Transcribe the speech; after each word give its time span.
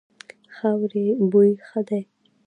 خاورې 0.55 1.05
بوی 1.31 1.51
ښه 1.67 1.81
دی. 1.87 2.01